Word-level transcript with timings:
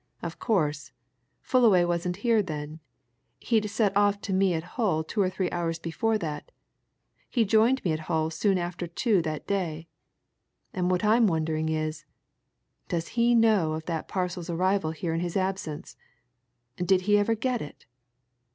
"Of 0.23 0.39
course, 0.39 0.91
Fullaway 1.43 1.83
wasn't 1.85 2.17
here 2.25 2.41
then. 2.41 2.79
He'd 3.39 3.69
set 3.69 3.95
off 3.95 4.19
to 4.21 4.33
me 4.33 4.55
at 4.55 4.63
Hull 4.63 5.03
two 5.03 5.21
or 5.21 5.29
three 5.29 5.51
hours 5.51 5.77
before 5.77 6.17
that. 6.17 6.49
He 7.29 7.45
joined 7.45 7.85
me 7.85 7.91
at 7.93 7.99
Hull 8.09 8.31
soon 8.31 8.57
after 8.57 8.87
two 8.87 9.21
that 9.21 9.45
day. 9.45 9.87
And 10.73 10.89
what 10.89 11.03
I'm 11.05 11.27
wondering 11.27 11.69
is 11.69 12.05
does 12.89 13.09
he 13.09 13.35
know 13.35 13.73
of 13.73 13.85
that 13.85 14.07
parcel's 14.07 14.49
arrival 14.49 14.89
here 14.89 15.13
in 15.13 15.19
his 15.19 15.37
absence. 15.37 15.97
Did 16.77 17.01
he 17.01 17.19
ever 17.19 17.35
get 17.35 17.61
it? 17.61 17.85